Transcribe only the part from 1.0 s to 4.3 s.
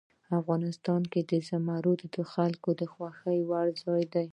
کې زمرد د خلکو د خوښې وړ ځای دی.